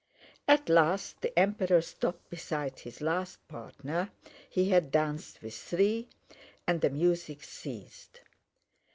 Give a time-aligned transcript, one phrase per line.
[0.47, 4.09] At last the Emperor stopped beside his last partner
[4.49, 6.07] (he had danced with three)
[6.65, 8.21] and the music ceased.